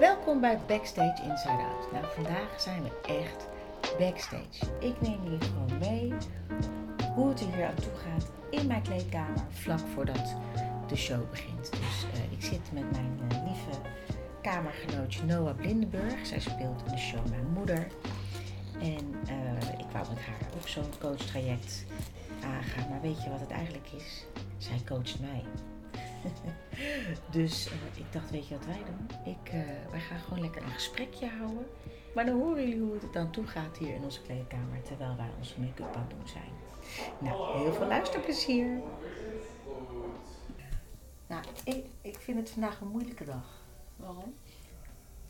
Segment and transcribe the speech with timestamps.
[0.00, 1.92] Welkom bij Backstage Inside Out.
[1.92, 3.48] Nou, vandaag zijn we echt
[3.98, 4.66] backstage.
[4.80, 6.12] Ik neem jullie gewoon mee
[7.14, 10.36] hoe het er hier aan toe gaat in mijn kleedkamer vlak voordat
[10.86, 11.70] de show begint.
[11.70, 13.80] Dus eh, ik zit met mijn eh, lieve
[14.42, 16.26] kamergenootje Noah Blindenburg.
[16.26, 17.86] Zij speelt in de show Mijn Moeder.
[18.80, 21.84] En eh, ik wou met haar ook zo'n coachtraject
[22.44, 22.88] aangaan.
[22.90, 24.26] Maar weet je wat het eigenlijk is?
[24.58, 25.44] Zij coacht mij.
[27.38, 29.34] dus eh, ik dacht, weet je wat wij doen?
[29.34, 31.66] Ik, eh, wij gaan gewoon lekker een gesprekje houden.
[32.14, 35.30] Maar dan horen jullie hoe het dan toe gaat hier in onze kleedkamer terwijl wij
[35.38, 36.52] onze make-up aan het doen zijn.
[37.18, 38.80] Nou, heel veel luisterplezier.
[41.26, 43.62] Nou, ik, ik vind het vandaag een moeilijke dag.
[43.96, 44.34] Waarom?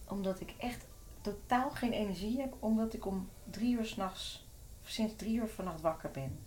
[0.08, 0.86] Omdat ik echt
[1.20, 4.46] totaal geen energie heb, omdat ik om drie uur s'nachts,
[4.82, 6.38] sinds drie uur vannacht wakker ben.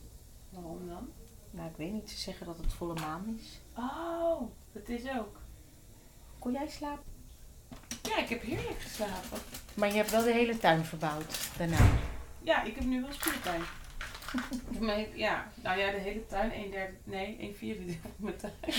[0.49, 1.09] Waarom dan?
[1.71, 3.61] Ik weet niet, ze zeggen dat het volle maan is.
[3.77, 5.39] Oh, dat is ook.
[6.39, 7.03] Kon jij slapen?
[8.03, 9.37] Ja, ik heb heerlijk geslapen.
[9.73, 11.89] Maar je hebt wel de hele tuin verbouwd daarna.
[12.41, 13.61] Ja, ik heb nu wel speeltuin.
[15.15, 18.53] Ja, nou ja, de hele tuin, een derde, nee, een vierde deel van mijn tuin.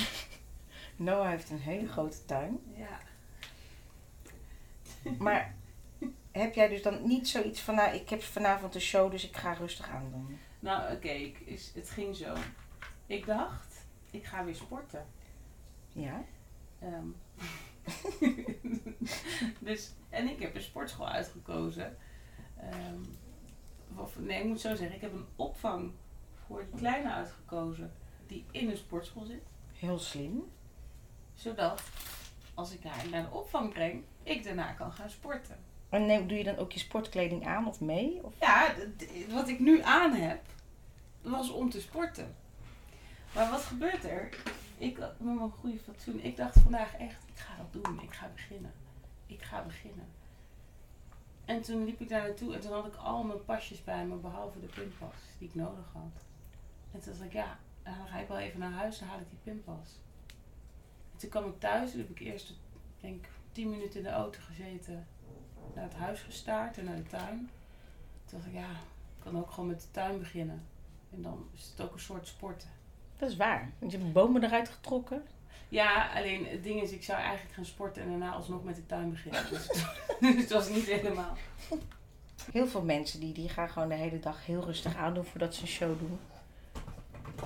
[0.97, 2.61] Noah heeft een hele grote tuin.
[2.77, 2.99] Ja.
[5.19, 5.55] Maar
[6.33, 9.37] heb jij dus dan niet zoiets van, nou, ik heb vanavond een show, dus ik
[9.37, 10.39] ga rustig aan doen?
[10.61, 11.09] Nou, oké,
[11.45, 12.35] is- het ging zo.
[13.07, 15.07] Ik dacht, ik ga weer sporten.
[15.89, 16.25] Ja?
[16.79, 17.07] Ehm,
[19.69, 21.97] dus, en ik heb een sportschool uitgekozen.
[22.61, 23.01] Ehm,
[23.97, 25.93] of, nee, ik moet zo zeggen, ik heb een opvang
[26.47, 27.93] voor de kleine uitgekozen
[28.27, 29.43] die in een sportschool zit.
[29.73, 30.45] Heel slim.
[31.35, 31.83] Zodat,
[32.55, 35.59] als ik haar naar de opvang breng, ik daarna kan gaan sporten.
[35.89, 38.25] En neem, doe je dan ook je sportkleding aan of mee?
[38.25, 38.35] Of?
[38.41, 38.75] Ja,
[39.29, 40.41] wat ik nu aan heb,
[41.23, 42.37] was om te sporten.
[43.35, 44.29] Maar wat gebeurt er?
[44.77, 48.01] Ik had met mijn goede fatsoen, ik dacht vandaag echt, ik ga dat doen.
[48.03, 48.73] Ik ga beginnen.
[49.27, 50.07] Ik ga beginnen.
[51.45, 54.17] En toen liep ik daar naartoe en toen had ik al mijn pasjes bij me,
[54.17, 56.25] behalve de pinpas die ik nodig had.
[56.93, 59.31] En toen dacht ik, ja, dan ga ik wel even naar huis en haal ik
[59.31, 59.99] die pinpas.
[61.13, 62.55] En toen kwam ik thuis, toen heb ik eerst,
[63.01, 65.07] denk, tien minuten in de auto gezeten,
[65.75, 67.51] naar het huis gestaard en naar de tuin.
[68.25, 70.67] Toen dacht ik, ja, ik kan ook gewoon met de tuin beginnen.
[71.11, 72.69] En dan is het ook een soort sporten.
[73.23, 73.71] Dat is waar.
[73.79, 75.23] Want je hebt bomen eruit getrokken.
[75.69, 78.87] Ja, alleen het ding is, ik zou eigenlijk gaan sporten en daarna alsnog met de
[78.87, 79.45] tuin beginnen.
[79.51, 79.67] Dus,
[80.21, 81.37] dus het was niet helemaal.
[82.53, 85.63] Heel veel mensen die, die gaan gewoon de hele dag heel rustig aandoen voordat ze
[85.63, 86.19] een show doen.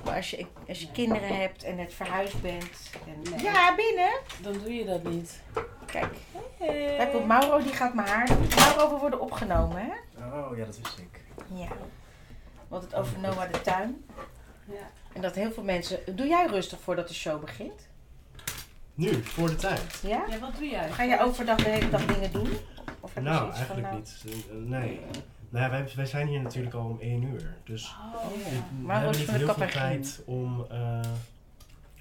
[0.04, 0.94] Maar als je, als je Nee.
[0.94, 2.90] kinderen hebt en net verhuisd bent.
[3.06, 3.42] En, Nee.
[3.42, 4.10] Ja, binnen.
[4.42, 5.42] Dan doe je dat niet.
[5.86, 6.14] Kijk,
[7.12, 8.46] komt Mauro, die gaat mijn haar doen.
[8.56, 9.92] Mauro, we worden opgenomen, hè?
[10.40, 11.20] Oh ja, dat wist ik.
[11.54, 11.68] Ja.
[12.68, 14.04] Want het over Noah de tuin.
[14.68, 14.90] Ja.
[15.12, 16.16] En dat heel veel mensen...
[16.16, 17.88] Doe jij rustig voordat de show begint?
[18.94, 20.00] Nu, voor de tijd.
[20.02, 20.24] Ja?
[20.28, 20.90] ja, wat doe jij?
[20.92, 22.48] Ga je overdag de hele dag dingen doen?
[23.00, 24.24] Of heb je Nou, eigenlijk van, niet.
[24.68, 25.00] Nee.
[25.48, 27.56] Nou ja, wij, wij zijn hier natuurlijk al om één uur.
[27.64, 28.50] Dus Oh, ja.
[28.50, 31.00] we Maar hebben niet heel veel tijd om, eh,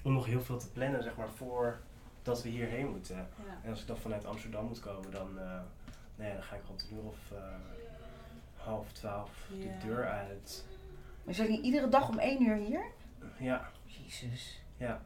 [0.02, 3.16] om nog heel veel te plannen, zeg maar, voordat we hierheen moeten.
[3.16, 3.58] Ja.
[3.64, 5.58] En als ik dan vanuit Amsterdam moet komen, dan, eh,
[6.16, 7.38] nee, dan ga ik rond een uur of eh,
[8.56, 9.56] half twaalf Ja.
[9.64, 10.64] de deur uit.
[11.26, 12.84] Maar zijn niet iedere dag om één uur hier?
[13.38, 14.62] Ja, Jezus.
[14.76, 15.00] ja.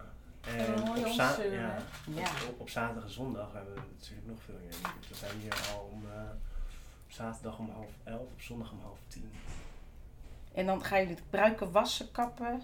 [0.47, 1.77] En dan hoor je op, za- ja,
[2.07, 2.29] Ja.
[2.49, 4.75] op, op zaterdag en zondag hebben we natuurlijk nog veel meer.
[5.09, 6.21] We zijn hier al om, eh,
[7.07, 9.31] op zaterdag om half elf, op zondag om half tien.
[10.55, 12.63] En dan gaan jullie het pruiken wassen, kappen.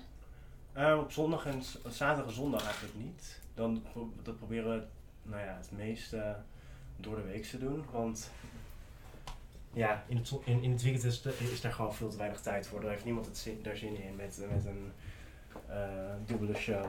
[0.72, 3.40] Eh, op zondag en z- zaterdag en zondag eigenlijk niet.
[3.54, 4.86] Dan pro- dat proberen we
[5.22, 6.36] nou ja, het meeste
[6.96, 7.84] door de week te doen.
[7.90, 8.30] Want
[9.76, 12.40] ja, in het, in, in het weekend is, de- is daar gewoon veel te weinig
[12.40, 12.80] tijd voor.
[12.80, 14.92] Daar heeft niemand het zin, daar zin in met, met een
[15.68, 16.86] eh, dubbele show.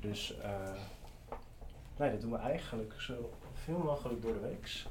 [0.00, 0.50] Dus eh,
[1.96, 4.82] nee, dat doen we eigenlijk zo veel mogelijk door de week.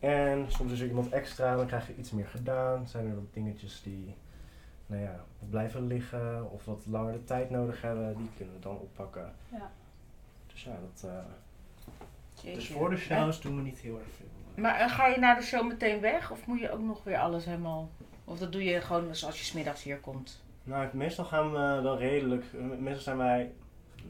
[0.00, 2.88] En soms is er iemand extra, dan krijg je iets meer gedaan.
[2.88, 4.14] Zijn er wat dingetjes die
[4.86, 8.78] nou ja, blijven liggen of wat langer de tijd nodig hebben, die kunnen we dan
[8.78, 9.32] oppakken.
[9.52, 9.70] Ja.
[10.52, 14.26] Dus ja, dat, eh, dus voor de shows doen we niet heel erg veel.
[14.56, 16.30] Maar eh, ga je na de show meteen weg?
[16.30, 17.90] Of moet je ook nog weer alles helemaal...
[18.24, 20.42] Of dat doe je gewoon als je smiddags hier komt?
[20.62, 23.52] Nou, meestal gaan we wel redelijk, eh, meestal zijn wij,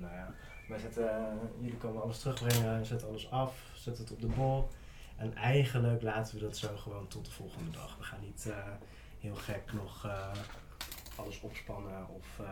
[0.01, 0.35] nou ja,
[0.69, 1.25] wij zetten, eh,
[1.61, 4.69] jullie komen alles terugbrengen, zetten alles af, zetten het op de bol.
[5.17, 7.97] En eigenlijk laten we dat zo gewoon tot de volgende dag.
[7.99, 8.57] We gaan niet eh,
[9.21, 10.31] heel gek nog eh,
[11.17, 12.47] alles opspannen of eh,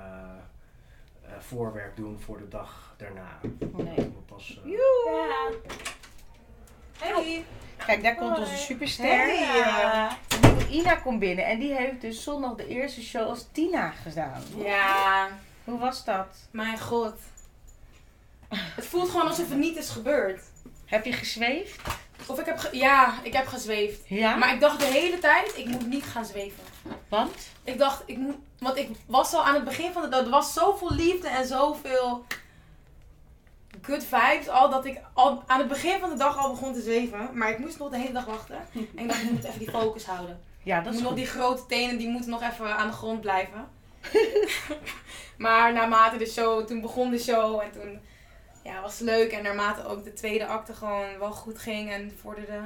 [1.22, 3.38] eh, voorwerk doen voor de dag daarna.
[3.72, 4.12] Nee.
[4.26, 5.48] Pas, Ja.
[7.02, 7.44] Hey.
[7.86, 9.04] Kijk, daar komt onze superster.
[9.06, 10.08] Hey.
[10.42, 11.44] Nieuwe Ina komt binnen.
[11.46, 14.42] En die heeft dus zondag de eerste show als Tina gedaan.
[14.56, 15.28] Ja,
[15.64, 16.26] Hoe was dat?
[16.50, 17.14] mijn god.
[18.48, 20.40] Het voelt gewoon alsof het niet is gebeurd.
[20.86, 21.80] Heb je gezweefd?
[22.26, 24.00] Of ik heb, ge- ja, ik heb gezweefd.
[24.08, 24.36] Ja?
[24.36, 26.62] Maar ik dacht de hele tijd, ik moet niet gaan zweven.
[27.08, 27.34] Want?
[27.64, 30.52] Ik dacht, ik moet, want ik was al aan het begin van de er was
[30.52, 32.24] zoveel liefde en zoveel
[33.82, 36.80] good vibes al, dat ik al aan het begin van de dag al begon te
[36.80, 37.30] zweven.
[37.32, 38.56] Maar ik moest nog de hele dag wachten.
[38.96, 40.40] En ik dacht, ik moet even die focus houden.
[40.62, 41.18] Ja, dat moet is nog goed.
[41.18, 43.68] die grote tenen, die moeten nog even aan de grond blijven.
[45.36, 48.00] maar naarmate de show, toen begon de show en toen
[48.64, 49.32] ja, was het leuk.
[49.32, 52.60] En naarmate ook de tweede acte gewoon wel goed ging en vorderde,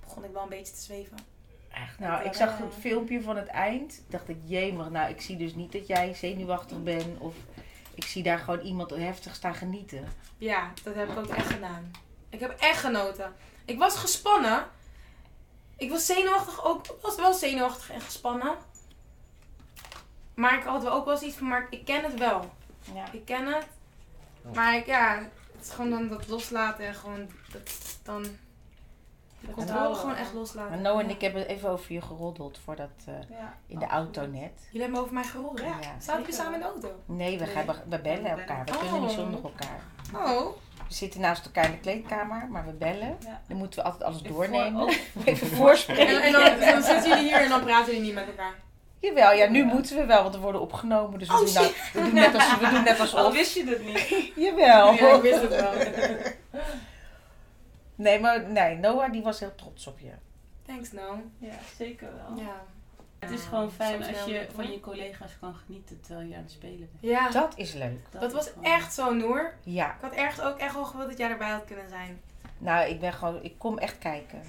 [0.00, 1.16] begon ik wel een beetje te zweven.
[1.70, 4.02] Echt, nou, ik zag het filmpje van het eind.
[4.08, 7.18] Dacht ik, jemig, nou, ik zie dus niet dat jij zenuwachtig bent.
[7.18, 7.34] Of
[7.98, 10.08] ik zie daar gewoon iemand heftig staan genieten.
[10.36, 11.90] Ja, dat heb ik ook echt gedaan.
[12.28, 13.32] Ik heb echt genoten.
[13.64, 14.66] Ik was gespannen.
[15.76, 16.86] Ik was zenuwachtig ook.
[16.86, 18.56] Ik was wel zenuwachtig en gespannen.
[20.34, 22.54] Maar ik had wel ook wel zoiets van, maar ik ken het wel.
[22.94, 23.12] Ja.
[23.12, 23.66] Ik ken het.
[24.54, 28.26] Maar ik, ja, het is gewoon dan dat loslaten en gewoon dat, dan
[29.40, 30.70] de controle gewoon echt loslaten.
[30.70, 33.54] Maar Noah en ik hebben even over je geroddeld voordat, eh, Ja.
[33.66, 34.52] in de auto net.
[34.66, 35.58] Jullie hebben over mij gerold.
[35.60, 35.78] Ja.
[35.98, 36.88] Zaten jullie samen in de auto?
[37.04, 38.64] Nee, we, gaan, we bellen elkaar.
[38.64, 39.16] We kunnen niet Oh.
[39.16, 39.80] zonder elkaar.
[40.14, 40.46] Oh.
[40.88, 43.16] We zitten naast elkaar in de kleedkamer, maar we bellen.
[43.24, 43.40] Ja.
[43.48, 44.82] Dan moeten we altijd alles doornemen.
[44.82, 44.90] oh,
[45.24, 46.22] Even En, voorspreken.
[46.22, 48.54] en dan, dan zitten jullie hier en dan praten jullie niet met elkaar.
[49.00, 51.18] Jawel, ja, nu moeten we wel, want we worden opgenomen.
[51.18, 53.64] Dus we, Oh, doen, nou, we doen net als we doen net Al wist je
[53.64, 54.32] dat niet.
[54.46, 54.92] Jawel.
[54.92, 55.72] Ja, ik wist het wel.
[57.98, 60.10] Nee, maar nee, Noah die was heel trots op je.
[60.66, 61.22] Thanks, no.
[61.38, 62.44] Ja, zeker wel.
[62.44, 62.62] Ja.
[63.18, 66.34] Het is gewoon fijn Soms als je leuk, van je collega's kan genieten terwijl je
[66.36, 66.90] aan het spelen bent.
[67.00, 67.98] Ja, Dat is leuk.
[68.10, 69.54] dat was gewoon- echt zo, Noor.
[69.62, 72.20] Ja, Ik had echt ook echt wel gewild dat jij erbij had kunnen zijn.
[72.58, 74.42] nou, ik ben gewoon, ik kom echt kijken.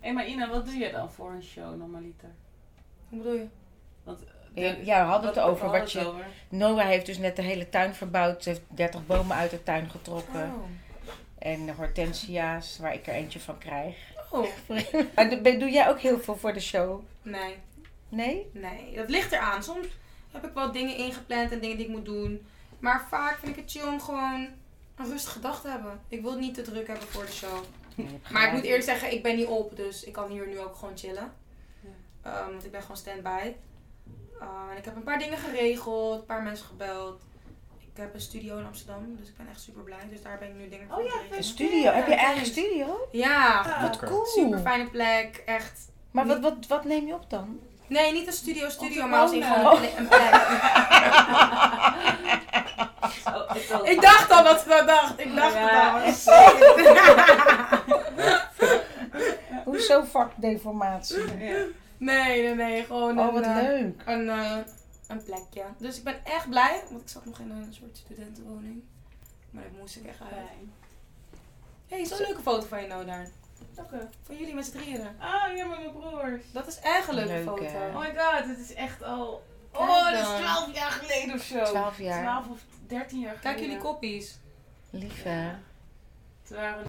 [0.00, 2.28] Hé, maar Ina, wat doe je dan voor een show normaliter?
[3.08, 3.46] Hoe bedoel je?
[4.04, 6.26] Want, eh, Ja, de- ja, we hadden het over wat je- over.
[6.48, 8.42] Noah heeft dus net de hele tuin verbouwd.
[8.42, 10.44] Ze heeft 30 bomen uit de tuin getrokken.
[10.44, 10.62] Oh.
[11.42, 13.96] En hortensia's, waar ik er eentje van krijg.
[14.30, 14.46] oh.
[15.14, 17.02] Maar doe jij ook heel veel voor de show?
[17.22, 17.56] Nee,
[18.08, 18.50] Nee?
[18.52, 18.94] nee.
[18.94, 19.62] Dat ligt eraan.
[19.62, 19.86] Soms
[20.32, 22.46] heb ik wel dingen ingepland en dingen die ik moet doen.
[22.78, 24.48] Maar vaak vind ik het chill om gewoon
[24.96, 26.00] een rustige dag te hebben.
[26.08, 27.64] Ik wil het niet te druk hebben voor de show.
[27.94, 29.76] Nee, Maar ik moet eerlijk zeggen, ik ben niet op.
[29.76, 31.32] Dus ik kan hier nu ook gewoon chillen.
[31.80, 31.90] Ja.
[32.22, 33.52] Ehm, want ik ben gewoon stand-by.
[34.40, 36.20] Ehm, en ik heb een paar dingen geregeld.
[36.20, 37.22] Een paar mensen gebeld.
[37.94, 39.16] Ik heb een studio in Amsterdam.
[39.18, 39.98] Dus ik ben echt super blij.
[40.10, 41.36] Dus daar ben ik nu dingen voor Oh ja.
[41.36, 41.92] Een studio?
[41.92, 43.08] Heb je eigen studio?
[43.12, 44.24] Ja, Ah, Wat cool.
[44.26, 45.42] super fijne plek.
[45.46, 45.80] Echt.
[46.10, 47.60] Maar wat, wat, wat neem je op dan?
[47.86, 50.34] Nee, niet een studio, studio, maar als in gewoon een ple- een plek.
[53.74, 55.20] Oh, ik, dacht al dat ze dat dacht.
[55.20, 56.40] Ik dacht Ja, het al.
[59.64, 61.38] Hoezo vakdeformatie?
[61.38, 61.54] Ja.
[61.96, 62.84] Nee, nee, nee.
[62.84, 63.94] Gewoon Oh, wat eh, leuk.
[64.04, 64.56] een, eh,
[65.12, 65.64] een plekje.
[65.78, 66.82] Dus ik ben echt blij.
[66.90, 68.82] Want ik zat nog in een soort studentenwoning.
[69.50, 70.32] Maar dat moest ik echt uit.
[71.88, 73.28] Hé, hey, zo'n leuke foto van je nou daar.
[74.22, 75.06] Van jullie met z'n drieën.
[75.18, 76.42] Ah, ja, met mijn broers.
[76.52, 77.62] Dat is echt een leuke Leuk, foto.
[77.64, 77.88] hè?
[77.88, 79.42] Oh my god, het is echt al...
[79.72, 80.40] Kijk Oh, dat is dan.
[80.40, 81.64] 12 jaar geleden of zo.
[81.64, 82.22] 12 jaar.
[82.22, 83.40] 12 of 13 jaar geleden.
[83.40, 84.38] Kijk jullie koppies.
[84.90, 85.50] Lief hè?
[86.42, 86.86] Het waren...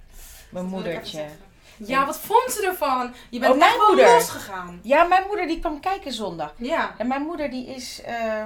[0.49, 1.27] Mijn Dat wil ik even moedertje.
[1.77, 3.13] Ja, wat vond ze ervan?
[3.29, 4.13] Je bent Oh, mijn echt moeder.
[4.13, 4.79] losgegaan.
[4.83, 6.53] Ja, mijn moeder die kwam kijken zondag.
[6.57, 6.95] Ja.
[6.97, 8.45] En mijn moeder die is, eh,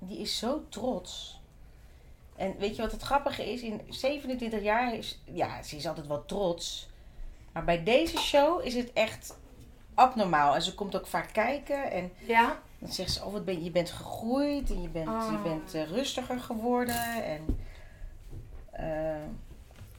[0.00, 1.40] die is zo trots.
[2.36, 3.60] En weet je wat het grappige is?
[3.60, 6.88] In 27 jaar is, ja, ze is altijd wel trots.
[7.52, 9.36] Maar bij deze show is het echt
[9.94, 10.54] abnormaal.
[10.54, 12.58] En ze komt ook vaak kijken en Ja?
[12.78, 15.42] dan zegt ze, oh wat ben je, bent gegroeid en je bent, je Oh.
[15.42, 17.22] bent eh, rustiger geworden.
[17.24, 17.60] En
[18.70, 19.28] eh,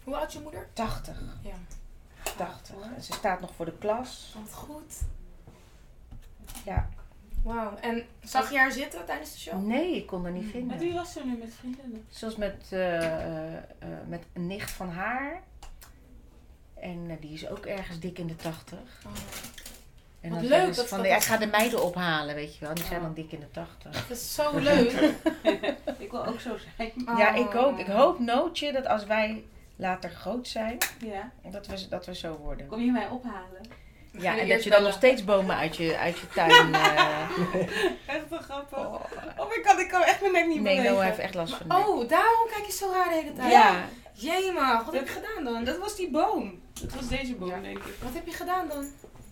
[0.09, 0.67] Hoe oud is je moeder?
[0.73, 1.53] 80, Ja.
[2.37, 2.75] 80.
[2.95, 4.35] En ze staat nog voor de klas.
[4.43, 5.01] Wat goed.
[6.65, 6.89] Ja.
[7.43, 7.75] Wauw.
[7.81, 9.65] En zag je haar zitten tijdens de show?
[9.65, 10.77] Nee, ik kon haar niet Met vinden.
[10.77, 12.05] wie was ze nu met vriendinnen?
[12.09, 13.61] Zoals met, eh, eh, eh,
[14.07, 15.41] met een nicht van haar.
[16.73, 18.79] En die is ook ergens dik in de 80.
[19.05, 19.11] Oh,
[20.21, 22.57] En Wat dan leuk ze dat van, dat ja, ik ga de meiden ophalen, weet
[22.57, 22.73] je wel.
[22.73, 23.05] Die zijn Oh.
[23.05, 24.07] dan dik in de 80.
[24.07, 24.91] dat is zo leuk.
[25.97, 26.91] Ik wil ook zo zijn.
[27.17, 27.37] Ja, Oh.
[27.39, 27.79] ik ook.
[27.79, 29.43] Ik hoop, Nootje, dat als wij
[29.79, 31.31] later groot zijn, Ja.
[31.51, 32.67] dat we, dat we zo worden.
[32.67, 33.61] Kom je mij ophalen?
[34.11, 36.73] Ja, en dat je dan nog steeds bomen uit je, uit je tuin...
[36.75, 37.29] eh,
[38.15, 38.77] Echt wel grappig.
[38.77, 38.93] oh.
[39.37, 40.93] Oh my god, ik kan echt mijn nek niet Nee, bewegen.
[40.93, 41.77] Noah heeft echt last van nek.
[41.77, 43.51] Oh, daarom kijk je zo raar de hele tijd.
[43.51, 43.83] Ja,
[44.13, 45.63] Jema, wat heb je gedaan dan?
[45.63, 46.59] Dat was die boom.
[46.81, 47.59] Dat was deze boom, Ja.
[47.59, 47.93] denk ik.
[48.03, 48.83] Wat heb je gedaan dan?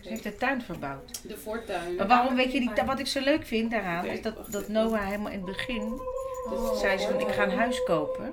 [0.02, 1.20] ze heeft de tuin verbouwd.
[1.28, 1.94] De voortuin.
[1.96, 4.68] Maar waarom weet je niet, wat ik zo leuk vind daaraan, is dat, dat.
[4.68, 6.00] Noah helemaal in het begin
[6.50, 6.76] Oh.
[6.76, 8.32] zei ze van ik ga een huis kopen.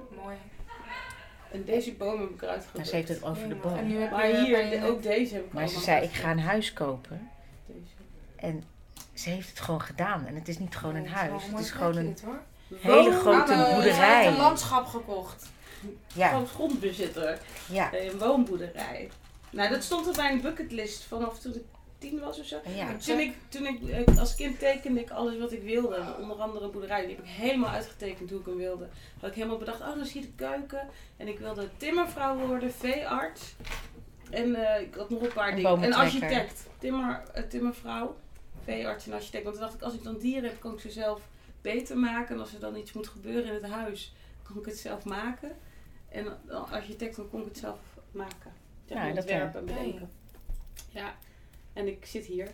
[1.52, 2.88] En deze boom heb ik eruit Maar gekocht.
[2.88, 3.78] ze heeft het over de Jema.
[3.78, 4.02] En nu boom.
[4.02, 6.40] heb Maar je hier, de- ook deze heb ik Maar ze zei ik ga een
[6.40, 7.30] huis kopen.
[7.66, 7.80] Deze.
[8.36, 8.64] En
[9.14, 10.26] ze heeft het gewoon gedaan.
[10.26, 11.44] En het is niet gewoon een huis.
[11.46, 12.16] Het is gewoon een
[12.78, 14.16] hele grote Ze boerderij.
[14.24, 15.46] heeft een landschap gekocht.
[16.14, 17.40] Ja, Van grondbezitter.
[17.72, 17.90] ja.
[17.94, 19.10] Een woonboerderij.
[19.50, 21.64] Nou, dat stond op mijn bucketlist vanaf toen ik
[22.10, 22.60] tien was of zo.
[22.76, 26.16] Ja, Toen ik, toen ik als kind tekende ik alles wat ik wilde.
[26.20, 27.06] Onder andere een boerderij.
[27.06, 28.88] Die heb ik helemaal uitgetekend hoe ik hem wilde.
[29.20, 30.88] Had ik helemaal bedacht, oh dan zie je de keuken.
[31.18, 33.56] En ik wilde timmervrouw worden, veearts.
[34.30, 35.84] En eh, ik had nog een paar dingen.
[35.84, 36.68] En architect.
[36.78, 38.16] Timmer, eh, timmervrouw,
[38.64, 39.44] veearts en architect.
[39.44, 41.22] Want toen dacht ik, als ik dan dieren heb, kan ik ze zelf
[41.62, 42.36] beter maken.
[42.36, 45.52] En als er dan iets moet gebeuren in het huis, kan ik het zelf maken.
[46.10, 47.80] En als architect, dan kon ik het zelf
[48.12, 48.54] maken.
[48.86, 50.10] Ja, dat ontwerpen en bedenken.
[50.90, 51.16] Ja,
[51.76, 52.48] en ik zit hier.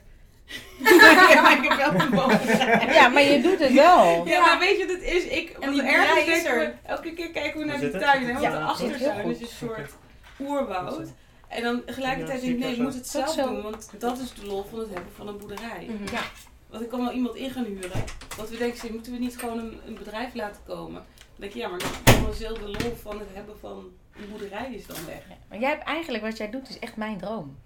[1.34, 2.00] ja, maar ik heb wel
[2.32, 2.94] een.
[2.94, 4.28] Ja, maar je doet het wel.
[4.28, 5.24] Ja, maar weet je wat het is?
[5.24, 6.76] Ik, En die ergens is er.
[6.86, 8.28] elke keer kijken we naar die tuin.
[8.28, 9.92] Want Ja, de dat achtertuin is een soort
[10.40, 11.08] oerwoud.
[11.48, 13.18] En dan tegelijkertijd Ja, denk ik, nee, ik moet het zo.
[13.26, 13.62] zelf doen.
[13.62, 15.88] Want dat is de lol van het hebben van een boerderij.
[15.90, 16.14] Mhm.
[16.16, 16.22] Ja.
[16.70, 18.04] Want ik kan wel iemand in gaan huren.
[18.38, 20.94] Want we denken, moeten we niet gewoon een, een bedrijf laten komen?
[21.04, 24.30] Dan denk je, ja, maar dan is heel de lol van het hebben van een
[24.30, 25.22] boerderij is dan weg.
[25.50, 27.58] Maar jij hebt eigenlijk, wat jij doet, is echt mijn droom.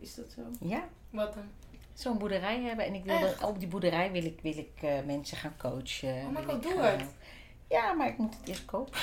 [0.00, 0.40] Is dat zo?
[0.68, 0.84] Ja.
[1.10, 1.44] Wat dan?
[1.94, 2.84] Zo'n boerderij hebben.
[2.84, 3.40] En ik wil Echt?
[3.40, 6.14] dan- op die boerderij wil ik, wil ik eh, mensen gaan coachen.
[6.14, 7.04] Oh God, ik doe gaan- het.
[7.68, 8.98] Ja, maar ik moet het eerst kopen.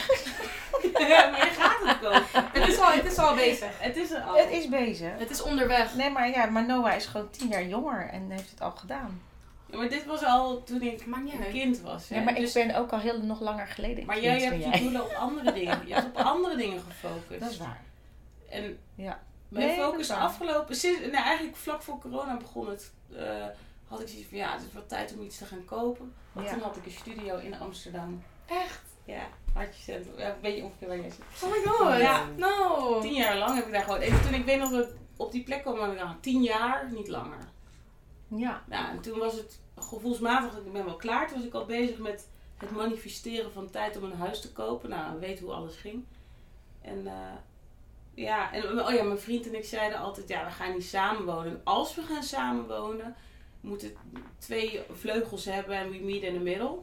[1.07, 2.49] ja, maar je gaat het kopen.
[2.61, 3.79] Het is al, het is al bezig.
[3.81, 4.35] Het is al.
[4.35, 5.11] Het is bezig.
[5.17, 5.95] Het is onderweg.
[5.95, 9.21] Nee, maar ja, maar Noah is gewoon tien jaar jonger en heeft het al gedaan.
[9.71, 12.09] Ja, maar dit was al toen ik een kind was.
[12.09, 12.15] Hè?
[12.15, 14.05] Ja, maar Dus- ik ben ook al heel nog langer geleden.
[14.05, 14.79] Maar jij hebt je jij.
[14.79, 15.87] doelen op andere dingen.
[15.87, 17.39] Je hebt op andere dingen gefocust.
[17.39, 17.81] Dat is waar.
[18.49, 19.19] En Ja.
[19.49, 23.45] Mijn Nee, focus afgelopen, sinds, nou eigenlijk vlak voor corona begon het, eh,
[23.87, 26.13] had ik zoiets van ja, het is wel tijd om iets te gaan kopen.
[26.31, 26.53] Want Ja.
[26.53, 28.23] toen had ik een studio in Amsterdam.
[28.45, 28.81] Echt?
[29.05, 31.43] Ja, hartje Ja, weet je ongeveer waar jij zit.
[31.43, 31.99] Oh my god.
[31.99, 32.25] Ja.
[32.35, 32.99] No.
[33.01, 33.99] Tien jaar lang heb ik daar gewoon.
[34.01, 36.91] En toen ik weet nog dat op die plek kwam, had ik aan tien jaar,
[36.91, 37.37] niet langer.
[38.27, 38.63] Ja.
[38.65, 41.27] Nou, en toen was het gevoelsmatig, ik ben wel klaar.
[41.27, 42.27] Toen was ik al bezig met
[42.57, 44.89] het manifesteren van tijd om een huis te kopen.
[44.89, 46.03] Nou, weet hoe alles ging.
[46.81, 47.13] En eh,
[48.17, 51.51] ja, en oh ja, mijn vriend en ik zeiden altijd, ja, we gaan niet samenwonen.
[51.51, 53.15] En als we gaan samenwonen,
[53.61, 53.95] moet het
[54.37, 56.77] twee vleugels hebben en we meet in the middle.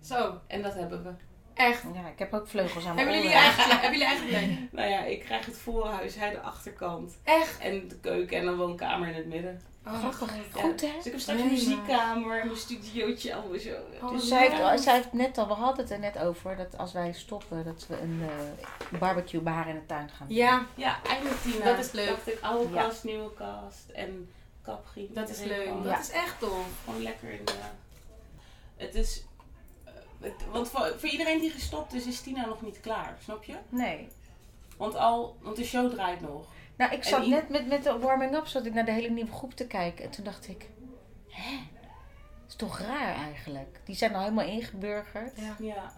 [0.00, 0.40] Zo.
[0.46, 1.10] En dat hebben we.
[1.54, 1.82] Echt.
[1.94, 4.72] Ja, ik heb ook vleugels aan mijn Hebben jullie eigen, hebben jullie eigen plek?
[4.72, 7.18] Nou ja, ik krijg het voorhuis, hij de achterkant.
[7.22, 7.58] Echt?
[7.58, 9.60] En de keuken en een woonkamer in het midden.
[9.86, 10.36] Oh, Grappig.
[10.54, 10.60] Ja.
[10.60, 10.92] Goed, hè?
[10.96, 13.74] Dus ik heb straks een muziekkamer, mijn studiootje, allemaal zo.
[14.02, 16.78] Oh, Dus zij heeft, zij heeft net al, we hadden het er net over, dat
[16.78, 20.26] als wij stoppen, dat we een eh, barbecue bij haar in de tuin gaan.
[20.28, 21.64] Ja, Ja, eindelijk Tina.
[21.64, 22.08] Dat is leuk.
[22.08, 22.82] Dacht ik, oude Ja.
[22.82, 24.30] kast, nieuwe kast en
[24.62, 25.14] kapgriep.
[25.14, 25.66] dat is leuk.
[25.66, 25.82] Ja.
[25.82, 26.66] Dat is echt tof.
[26.84, 27.52] Gewoon lekker in de...
[28.76, 29.22] Het is...
[29.84, 33.16] eh, het- want voor, voor iedereen die gestopt is, is Tina nog niet klaar.
[33.22, 33.54] Snap je?
[33.68, 34.08] Nee.
[34.76, 36.44] Want, al, want de show draait nog.
[36.76, 39.54] Nou, ik zat net met, met de warming-up, zat ik naar de hele nieuwe groep
[39.54, 40.04] te kijken.
[40.04, 40.68] En toen dacht ik,
[41.28, 41.56] hè?
[42.42, 43.80] Dat is toch raar eigenlijk.
[43.84, 45.36] Die zijn al helemaal ingeburgerd.
[45.36, 45.56] Ja.
[45.58, 45.92] Ja.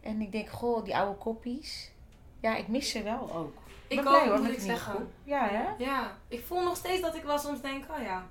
[0.00, 1.90] En ik denk, goh, die oude koppies.
[2.40, 3.62] Ja, ik mis ze wel ook.
[3.86, 4.92] Ik ben ook, blij, moet ik zeggen.
[4.92, 5.10] groep.
[5.24, 5.84] Ja, hè?
[5.84, 8.26] Ja, ik voel nog steeds dat ik wel soms denk, oh ja.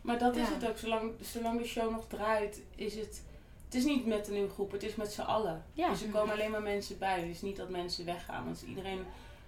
[0.00, 0.78] Maar dat is het ook.
[0.78, 3.24] Zolang, zolang de show nog draait, is het...
[3.64, 5.64] Het is niet met de nieuwe groep, het is met z'n allen.
[5.72, 5.88] Ja.
[5.88, 7.20] Dus er komen alleen maar mensen bij.
[7.20, 8.44] Het is niet dat mensen weggaan.
[8.44, 9.06] Want iedereen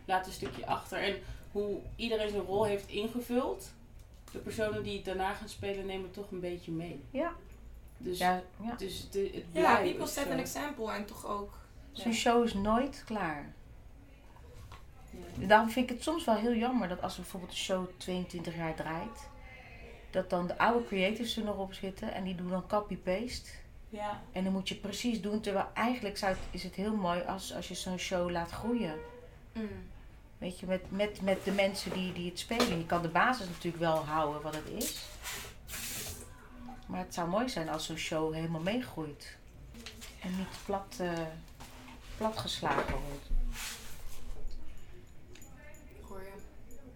[0.09, 0.99] laat een stukje achter.
[1.03, 1.17] En
[1.53, 3.73] hoe iedereen zijn rol heeft ingevuld,
[4.33, 7.03] de personen die het daarna gaan spelen nemen toch een beetje mee.
[7.11, 7.33] Ja.
[7.99, 8.75] Dus, Ja, ja.
[8.77, 10.31] dus de, het Ja, people set zo.
[10.33, 11.59] an example en toch ook.
[11.93, 13.53] Zo'n show is nooit klaar.
[15.39, 15.47] Ja.
[15.47, 18.75] Daarom vind ik het soms wel heel jammer dat als bijvoorbeeld een show 22 jaar
[18.75, 19.29] draait,
[20.11, 23.51] dat dan de oude creators er nog op zitten en die doen dan copy-paste.
[23.91, 27.23] Ja, En dan moet je precies doen, terwijl eigenlijk zou het, is het heel mooi
[27.23, 28.95] als, als je zo'n show laat groeien.
[29.53, 29.69] Mm.
[30.39, 32.79] Weet je, met, met, met de mensen die, die het spelen.
[32.79, 35.05] Je kan de basis natuurlijk wel houden wat het is.
[36.87, 39.37] Maar het zou mooi zijn als zo'n show helemaal meegroeit.
[40.23, 41.13] En niet plat, eh,
[42.17, 43.27] platgeslagen wordt.
[45.99, 46.33] Ik hoor je.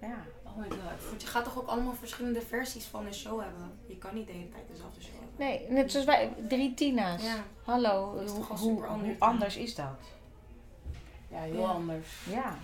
[0.07, 0.25] Ja.
[0.43, 1.09] oh my god.
[1.09, 3.79] Want je gaat toch ook allemaal verschillende versies van een show hebben?
[3.87, 5.31] Je kan niet de hele tijd dezelfde show hebben.
[5.37, 7.23] Nee, net zoals wij, drie Tina's.
[7.23, 7.45] Ja.
[7.65, 9.99] Hallo, Dat is hoe, toch al hoe, super anders hoe anders is dat?
[11.31, 11.67] Ja, heel Ja.
[11.69, 12.09] anders.
[12.31, 12.57] Ja.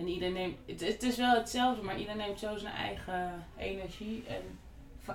[0.00, 4.24] En iedereen neemt, het, het is wel hetzelfde, maar iedereen neemt zo zijn eigen energie
[4.26, 4.58] en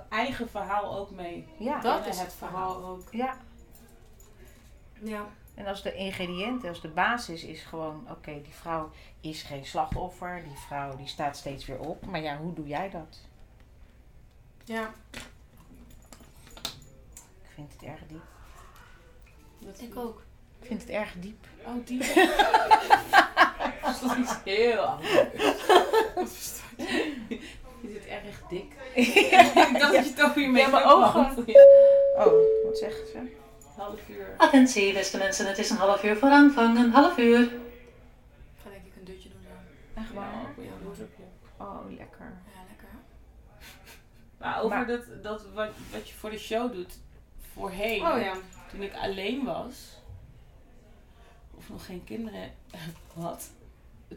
[0.10, 1.48] eigen verhaal ook mee.
[1.58, 1.80] Ja.
[1.80, 3.08] Dat is het verhaal ook.
[3.12, 3.38] ja.
[5.00, 5.28] Ja.
[5.56, 10.44] En als de ingrediënten, als de basis is gewoon, oké, die vrouw is geen slachtoffer,
[10.44, 12.06] die vrouw die staat steeds weer op.
[12.06, 13.20] Maar ja, hoe doe jij dat?
[14.64, 14.94] Ja.
[17.42, 18.24] Ik vind het erg diep.
[19.60, 20.24] Dat Ik ook.
[20.60, 21.48] Ik vind het erg diep.
[21.66, 22.02] Oh, die.
[23.86, 26.62] dat is iets heel anders.
[27.82, 28.74] Je zit erg dik.
[28.94, 31.26] ik dacht dat je toch weer mee Ja, mijn ogen.
[32.18, 32.34] Oh,
[32.66, 33.20] wat zegt ze?
[33.78, 34.34] Half uur.
[34.38, 36.78] Attentie, beste mensen, het is een half uur voor aanvang.
[36.78, 37.40] Een half uur.
[37.42, 37.50] Ik
[38.64, 40.04] ga denk ik een dutje doen zo.
[40.86, 41.24] roadtripje.
[41.58, 42.34] Oh, lekker.
[42.54, 42.88] Ja, lekker.
[44.38, 46.94] Maar over Maar- dat, dat wat, wat je voor de show doet,
[47.54, 48.34] voorheen, Oh ja.
[48.72, 49.76] toen ik alleen was,
[51.58, 52.52] of nog geen kinderen
[53.22, 53.50] had,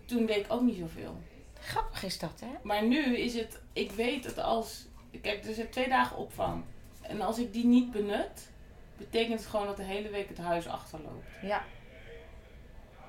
[0.04, 1.22] toen deed ik ook niet zoveel.
[1.60, 2.52] Grappig is dat, hè?
[2.62, 4.86] Maar nu is het, ik weet het als,
[5.22, 6.64] kijk, er zijn twee dagen opvang.
[7.00, 8.50] En als ik die niet benut,
[8.96, 11.26] betekent het gewoon dat de hele week het huis achterloopt.
[11.42, 11.64] Ja.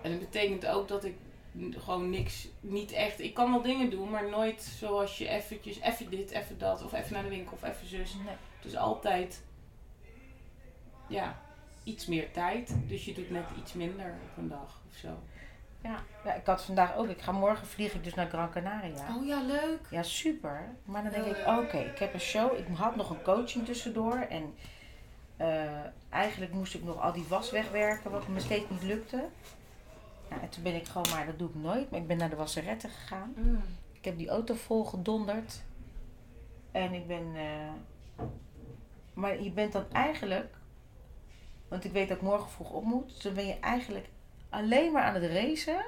[0.02, 1.16] En het betekent ook dat ik
[1.72, 6.10] gewoon niks, niet echt, ik kan wel dingen doen, maar nooit zoals je eventjes, even
[6.10, 8.14] dit, even dat, of even naar de winkel, of even zus.
[8.26, 8.36] Nee.
[8.62, 9.44] Dus altijd,
[11.08, 11.42] ja,
[11.84, 12.76] iets meer tijd.
[12.88, 15.20] Dus je doet net iets minder op een dag of zo.
[15.84, 16.00] Ja.
[16.26, 17.08] ja, ik had vandaag ook.
[17.08, 19.16] Ik ga morgen vlieg ik dus naar Gran Canaria.
[19.16, 19.80] Oh ja, leuk.
[19.90, 20.76] Ja, super.
[20.84, 22.58] Maar dan denk ik, oké, ik heb een show.
[22.58, 24.16] Ik had nog een coaching tussendoor.
[24.18, 24.54] En
[25.38, 29.26] eh, eigenlijk moest ik nog al die was wegwerken, wat me steeds niet lukte.
[30.30, 31.92] Nou, en toen ben ik gewoon, maar dat doe ik nooit.
[31.92, 33.34] Maar ik ben naar de wasseretten gegaan.
[33.36, 33.62] Mm.
[33.92, 35.62] Ik heb die auto vol gedonderd.
[36.72, 37.36] En ik ben.
[37.36, 38.26] eh,
[39.14, 40.58] maar je bent dan eigenlijk.
[41.68, 43.08] Want ik weet dat ik morgen vroeg op moet.
[43.10, 44.10] Dus dan ben je eigenlijk
[44.50, 45.84] alleen maar aan het racen.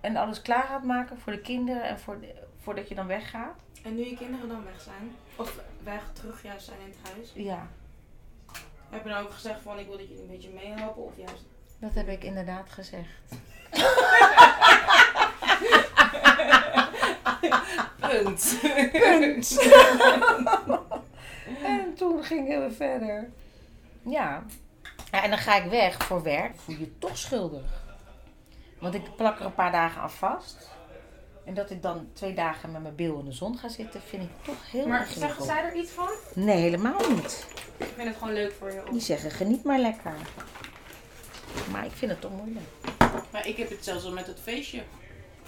[0.00, 3.60] En alles klaar gaat maken voor de kinderen en voor de- voordat je dan weggaat.
[3.82, 7.32] En nu je kinderen dan weg zijn, of weg terug juist zijn in het huis,
[7.34, 7.66] Ja,
[8.90, 11.44] heb je dan ook gezegd van ik wil dat jullie een beetje meehelpen of juist...
[11.78, 13.08] dat heb ik inderdaad gezegd.
[18.00, 18.58] Punt.
[18.92, 19.58] Punt.
[21.64, 23.28] en toen gingen we verder.
[24.02, 24.42] Ja.
[25.12, 25.22] Ja.
[25.22, 26.56] En dan ga ik weg voor werk.
[26.60, 27.62] Voel je je toch schuldig.
[28.78, 30.68] Want ik plak er een paar dagen aan vast.
[31.44, 34.22] En dat ik dan twee dagen met mijn bil in de zon ga zitten, vind
[34.22, 35.30] ik toch heel Maar ingewikkeld.
[35.36, 36.08] zeggen zij er iets van?
[36.34, 37.46] Nee, helemaal niet.
[37.76, 38.82] Ik vind het gewoon leuk voor je.
[38.90, 40.12] Die zeggen geniet maar lekker.
[41.70, 42.66] Maar ik vind het toch moeilijk.
[43.30, 44.82] Maar ik heb het zelfs al met het feestje.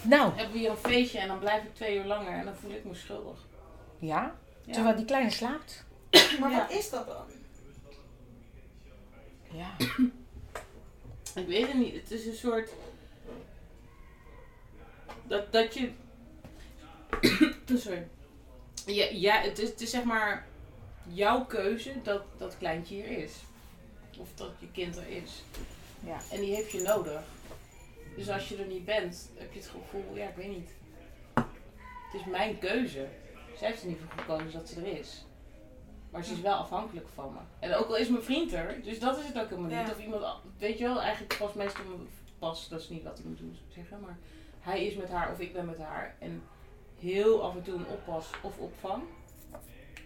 [0.01, 2.55] Nou, Hebben we hier een feestje en dan blijf ik twee uur langer en dan
[2.61, 3.37] voel ik me schuldig.
[3.99, 4.31] ja.
[4.65, 4.73] Ja.
[4.73, 5.83] Terwijl die kleine slaapt.
[6.39, 6.57] Maar Ja.
[6.57, 7.25] wat is dat dan?
[9.53, 9.75] Ja.
[11.41, 11.93] Ik weet het niet.
[11.93, 12.69] Het is een soort.
[15.23, 15.91] Dat, dat je.
[17.79, 18.07] Sorry.
[18.85, 20.47] Ja, ja het, is, het is zeg maar
[21.07, 23.33] jouw keuze dat dat kleintje hier is.
[24.17, 25.43] Of dat je kind er is.
[26.03, 26.19] Ja.
[26.31, 27.21] En die heeft je nodig.
[28.15, 30.69] Dus als je er niet bent, heb je het gevoel, ja, ik weet niet.
[31.33, 33.07] Het is mijn keuze.
[33.57, 35.25] Zij heeft er niet voor gekozen dat ze er is.
[36.11, 37.39] Maar ze is wel afhankelijk van me.
[37.59, 39.87] En ook al is mijn vriend er, dus dat is het ook helemaal niet.
[39.87, 39.93] Ja.
[39.93, 40.25] Of iemand,
[40.57, 41.83] weet je wel, eigenlijk pas meestal
[42.39, 44.17] pas, dat is niet wat ik moet doen, zeggen, maar
[44.59, 46.15] hij is met haar of ik ben met haar.
[46.19, 46.43] En
[46.99, 49.03] heel af en toe een oppas of opvang.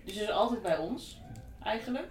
[0.03, 1.21] Dus ze is altijd bij ons,
[1.63, 2.07] eigenlijk.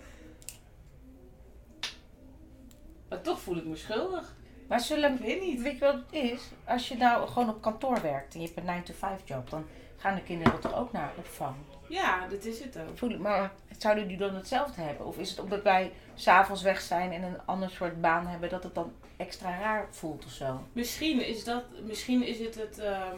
[3.09, 4.35] Maar toch voel ik me schuldig.
[4.69, 5.63] Maar zullen, Ik weet niet.
[5.63, 6.51] weet je wat het is?
[6.65, 10.15] Als je nou gewoon op kantoor werkt en je hebt een 9-to-5 job, dan gaan
[10.15, 11.57] de kinderen toch ook naar opvang.
[11.89, 12.99] Ja, dat is het ook.
[12.99, 15.07] Voelen, maar zouden die dan hetzelfde hebben?
[15.07, 18.63] Of is het omdat wij s'avonds weg zijn en een ander soort baan hebben, dat
[18.63, 20.65] het dan extra raar voelt of zo?
[20.73, 23.17] Misschien is, dat, misschien is het het ehm,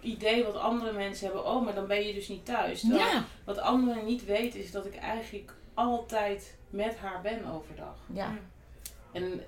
[0.00, 1.46] idee wat andere mensen hebben.
[1.46, 2.80] Oh, maar dan ben je dus niet thuis.
[2.80, 3.24] Terwijl Ja.
[3.44, 7.96] Wat anderen niet weten is dat ik eigenlijk altijd met haar ben overdag.
[8.12, 8.36] Ja.
[9.12, 9.42] En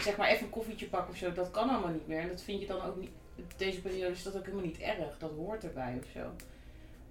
[0.00, 2.20] zeg maar even een koffietje pakken of zo, dat kan allemaal niet meer.
[2.20, 3.10] En dat vind je dan ook niet.
[3.56, 5.18] Deze periode is dat ook helemaal niet erg.
[5.18, 6.20] Dat hoort erbij of zo.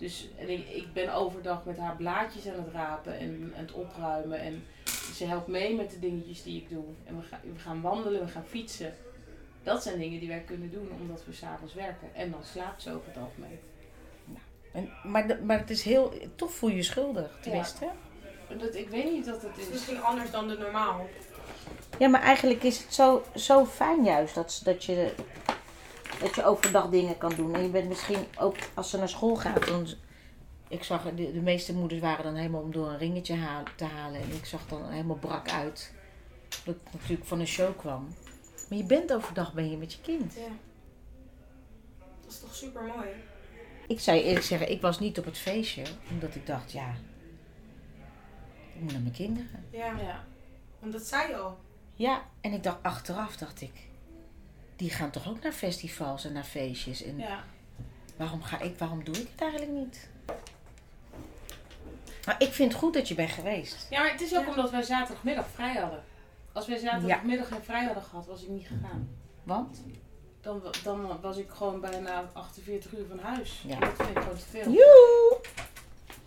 [0.04, 4.40] Dus en ik, ik ben overdag met haar blaadjes aan het rapen en het opruimen.
[4.40, 4.64] En
[5.14, 6.84] ze helpt mee met de dingetjes die ik doe.
[7.06, 8.94] En we, gaan we gaan wandelen, we gaan fietsen.
[9.64, 12.08] Dat zijn dingen die wij kunnen doen omdat we s'avonds werken.
[12.16, 13.60] En dan slaapt ze over het algemeen.
[14.72, 17.86] En, maar, de- maar het is heel, toch voel je je schuldig, tenminste.
[18.50, 19.72] En Dat, ik weet niet dat het Het is is.
[19.72, 21.08] misschien anders dan de normaal.
[22.00, 25.14] Ja, maar eigenlijk is het zo, zo fijn juist dat, dat, je,
[26.20, 27.56] dat je overdag dingen kan doen.
[27.56, 29.88] En je bent misschien ook, als ze naar school gaat, dan...
[30.68, 33.86] Ik zag, de, de meeste moeders waren dan helemaal om door een ringetje haal- te
[33.86, 34.22] halen.
[34.22, 35.94] En ik zag dan helemaal brak uit.
[36.64, 38.08] Dat ik natuurlijk van een show kwam.
[38.70, 40.34] Maar je bent overdag ben je met je kind.
[40.34, 40.42] Ja.
[42.22, 43.08] Dat is toch super mooi.
[43.88, 45.84] Ik zei eerlijk zeggen, ik was niet op het feestje.
[46.12, 46.96] Omdat ik dacht, ja...
[48.74, 49.66] Ik moet naar mijn kinderen.
[49.70, 50.00] Ja.
[50.00, 50.26] Ja.
[50.80, 51.58] Want dat zei je al.
[51.94, 53.92] Ja, en ik dacht achteraf, dacht ik...
[54.76, 57.04] Die gaan toch ook naar festivals en naar feestjes.
[57.04, 57.44] En ja.
[58.18, 60.08] waarom, ga ik, waarom doe ik het eigenlijk niet?
[62.26, 63.88] Maar ik vind het goed dat je bent geweest.
[63.90, 64.50] Ja, maar het is ook Ja.
[64.50, 66.04] omdat wij zaterdagmiddag vrij hadden.
[66.52, 69.10] Als wij zaterdagmiddag geen vrij hadden gehad, was ik niet gegaan.
[69.44, 69.84] Want?
[70.42, 73.64] Dan, dan was ik gewoon bijna 48 uur van huis.
[73.68, 73.74] Ja.
[73.74, 74.72] En Dat vind ik gewoon te veel.
[74.72, 75.40] Joe!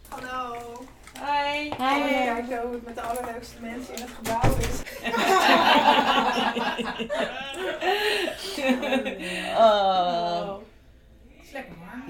[0.09, 0.85] Hallo.
[1.19, 1.63] Hi!
[1.71, 2.25] Hi.
[2.25, 4.83] kijken hoe het met de allerleukste mensen in het gebouw is.
[9.57, 10.49] Oh.
[10.49, 10.63] Oh.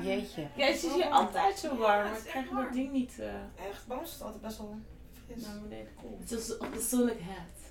[0.03, 0.47] Jeetje.
[0.55, 3.87] Ja, het is hier altijd zo warm, maar ik krijg dat ding niet eh Echt,
[3.87, 4.79] bij ons is het altijd best wel
[5.27, 5.45] fris.
[5.47, 6.17] naar beneden koel.
[6.21, 7.66] Het is op de zonnige het.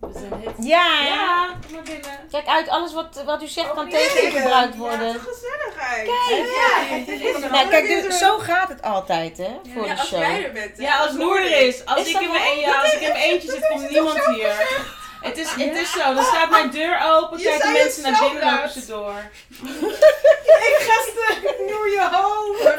[0.00, 0.54] We zijn het.
[0.66, 2.10] Ja, Ja, kom maar binnen.
[2.30, 4.30] Kijk uit, alles wat, wat u zegt kan Oh, tegen nee.
[4.40, 5.12] gebruikt Ja, worden.
[5.12, 6.10] toch gezelligheid.
[6.28, 7.48] Kijk, ja.
[7.48, 10.18] Nou, kijk, dus, zo gaat het altijd, hè, voor Ja, de als show.
[10.20, 10.76] jij er bent.
[10.76, 10.82] hè.
[10.82, 11.84] Ja, als Noor er is.
[11.84, 14.80] Als, Is ik in, mijn, ja, als ik in mijn eentje zit, komt niemand hier.
[15.20, 18.54] Het is, het is zo, dan staat mijn deur open, Je kijken mensen naar binnen
[18.54, 19.14] lopen ze door.
[20.68, 22.74] Ik gasten, Noor je hoofd.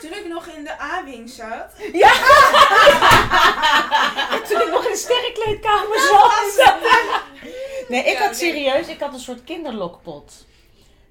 [0.00, 1.70] Toen ik nog in de A-wing zat.
[4.48, 5.98] Toen ik nog in de sterrenkleedkamer
[6.54, 6.74] zat.
[7.88, 8.38] Nee, ik Ja, had nee.
[8.52, 10.46] serieus, ik had een soort kinderlokpot.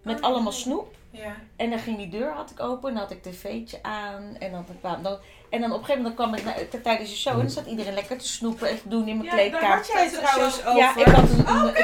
[0.04, 0.96] Met allemaal snoep.
[1.12, 1.36] Ja.
[1.56, 4.36] En dan ging die deur had ik open, en dan had ik tv'tje aan.
[4.40, 5.18] En dan, kwam, dan,
[5.50, 7.94] en dan op een gegeven moment kwam ik tijdens de show en dan zat iedereen
[7.94, 9.78] lekker te snoepen en te doen in mijn Ja, daar kleedkamer.
[9.78, 10.76] had jij het trouwens over.
[10.76, 11.48] Ja, ik had een.
[11.48, 11.76] een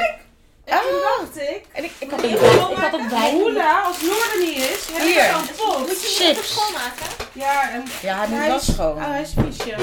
[0.68, 1.18] En toen Ah.
[1.18, 2.30] dacht ik, en ik, ik had een.
[2.70, 3.34] Ik had een wijn.
[3.34, 5.24] Hoela, als Noor er niet is, heb Hier.
[5.24, 5.98] ik zo'n pot.
[6.02, 6.58] Chips.
[7.32, 8.96] Ja, en Ja, hij was schoon.
[8.96, 9.76] oh, hij is vies, ja.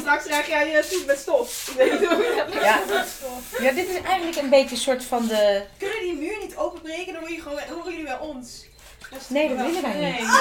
[0.00, 1.70] Straks krijg jij je soep met stof.
[2.62, 2.78] Ja.
[3.60, 5.62] ja, dit is eigenlijk een beetje een soort van de.
[5.78, 7.12] Kunnen die muur niet openbreken?
[7.12, 8.66] Dan je gewoon, horen jullie bij ons.
[9.26, 10.12] Nee, dat willen wij Nee.
[10.20, 10.28] niet.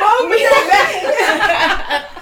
[0.00, 0.66] Oh, meteen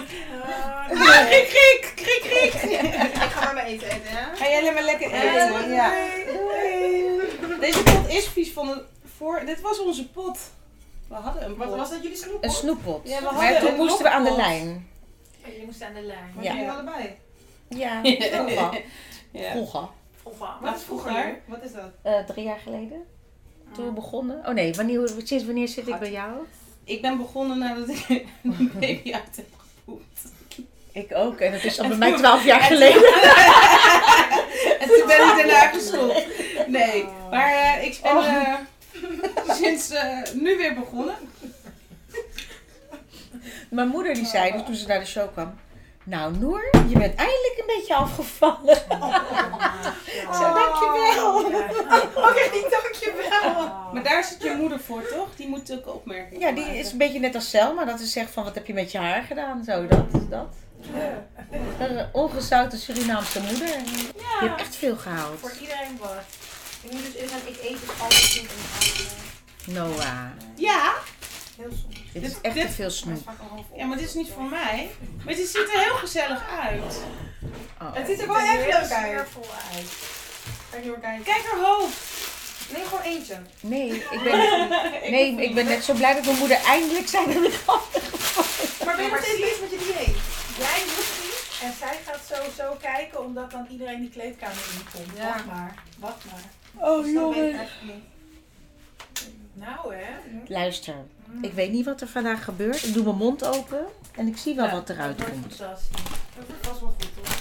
[0.00, 1.28] weg.
[1.28, 2.72] Kriek, kriek, kriek, kriek.
[3.02, 4.36] Ik ga maar mijn eten eten, hè?
[4.36, 5.70] Ga jij alleen maar lekker eten?
[5.72, 5.92] Ja.
[7.60, 8.82] Deze pot is vies van de
[9.16, 9.42] voor.
[9.46, 10.38] Dit was onze pot.
[11.08, 11.66] We hadden een pot.
[11.66, 12.44] Wat was dat jullie snoep?
[12.44, 13.08] Een snoeppot.
[13.08, 14.88] Ja, we maar toen een moesten we aan de lijn.
[15.44, 16.32] Je moest aan de lijn.
[16.34, 16.52] Maar Ja.
[16.54, 17.14] jullie allebei.
[17.68, 18.30] Ja, Ja.
[18.44, 18.80] vroeger.
[19.30, 19.50] Ja.
[19.50, 19.88] Vroeger.
[20.60, 21.40] Wat is vroeger?
[21.46, 21.90] Wat is dat?
[22.02, 23.04] Eh, drie jaar geleden.
[23.74, 24.46] Toen we begonnen.
[24.46, 26.32] Oh nee, wanneer, sinds wanneer zit ik bij jou?
[26.84, 28.06] Ik ben begonnen nadat ik
[28.42, 29.46] een baby uit heb
[30.92, 31.38] Ik ook.
[31.38, 33.02] En dat is al bij mij twaalf jaar geleden.
[34.78, 36.26] En toen ben ik daarna gestopt.
[36.66, 38.54] Nee, maar eh, ik ben eh,
[39.56, 41.14] sinds eh, nu weer begonnen.
[43.70, 45.54] Mijn moeder die zei, dus toen ze naar de show kwam.
[46.04, 48.76] Nou Noor, je bent eindelijk een beetje afgevallen.
[50.38, 51.36] Zo, dankjewel.
[52.28, 53.70] Oké, dankjewel.
[53.92, 55.28] Maar daar zit je moeder voor, toch?
[55.36, 57.84] Die moet ook opmerkingen Ja, die is een beetje net als Selma.
[57.84, 59.64] Dat ze zegt van, wat heb je met je haar gedaan?
[59.64, 60.54] Zo, dat is dat.
[61.78, 63.68] Een ongezouten Surinaamse moeder.
[63.68, 65.40] Je hebt echt veel gehaald.
[65.40, 66.10] Voor iedereen wat.
[66.82, 69.96] Ik moet dus ingaan, ik eet dus altijd niet in avond.
[69.96, 70.24] Noah,
[70.56, 70.92] Ja,
[71.56, 71.91] Heel soms.
[72.12, 73.30] Dit is Dit- echt dit- te veel snoep.
[73.76, 74.90] ja, maar dit is niet voor mij.
[75.24, 77.00] Maar het ziet er heel gezellig uit.
[77.80, 77.94] Oh.
[77.94, 78.86] Het ziet er wel echt leuk uit.
[78.86, 79.44] sfeervol
[80.84, 81.22] hoor kijken.
[81.24, 81.96] Kijk haar hoofd.
[82.72, 83.36] Neem gewoon eentje.
[83.60, 84.68] Nee, ik ben,
[85.10, 87.88] nee, ik ben net zo blij dat mijn moeder eindelijk dat ik af
[88.84, 90.16] Maar ben je nog steeds bezig met je dieet?
[90.58, 95.16] Jij doet niet en zij gaat sowieso kijken omdat dan iedereen die kleedkamer inkomt.
[95.18, 95.24] Ja.
[95.32, 96.88] Wacht maar, wacht maar.
[96.90, 98.04] Oh Dus dat weet ik echt niet.
[99.52, 100.04] Nou hè.
[100.46, 100.94] Luister,
[101.40, 102.84] ik weet niet wat er vandaag gebeurt.
[102.84, 105.54] Ik doe mijn mond open en ik zie wel wat eruit dat komt.
[105.54, 106.02] fantastisch.
[106.36, 107.40] Dat wordt vast wel goed hoor.